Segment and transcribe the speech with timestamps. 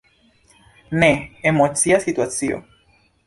[1.03, 1.09] Ne,
[1.51, 2.61] emocia situacio!